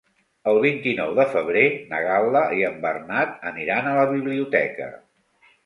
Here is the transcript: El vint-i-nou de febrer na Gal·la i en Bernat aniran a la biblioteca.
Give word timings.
El 0.51 0.55
vint-i-nou 0.61 1.11
de 1.19 1.25
febrer 1.33 1.65
na 1.91 1.99
Gal·la 2.07 2.43
i 2.61 2.65
en 2.71 2.81
Bernat 2.87 3.39
aniran 3.55 3.93
a 3.93 3.95
la 4.01 4.09
biblioteca. 4.17 4.93